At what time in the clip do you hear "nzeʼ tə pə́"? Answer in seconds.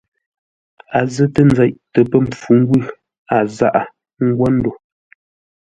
1.49-2.19